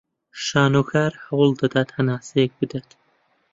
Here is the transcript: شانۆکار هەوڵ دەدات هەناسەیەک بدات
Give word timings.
شانۆکار 0.43 1.11
هەوڵ 1.25 1.49
دەدات 1.61 1.89
هەناسەیەک 1.97 2.51
بدات 2.59 2.89